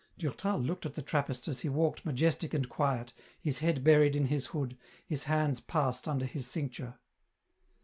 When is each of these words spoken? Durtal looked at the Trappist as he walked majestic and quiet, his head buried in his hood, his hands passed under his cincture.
Durtal 0.17 0.57
looked 0.59 0.87
at 0.87 0.95
the 0.95 1.03
Trappist 1.03 1.47
as 1.47 1.59
he 1.59 1.69
walked 1.69 2.05
majestic 2.07 2.55
and 2.55 2.67
quiet, 2.67 3.13
his 3.39 3.59
head 3.59 3.83
buried 3.83 4.15
in 4.15 4.25
his 4.25 4.47
hood, 4.47 4.75
his 5.05 5.25
hands 5.25 5.59
passed 5.59 6.07
under 6.07 6.25
his 6.25 6.47
cincture. 6.47 6.95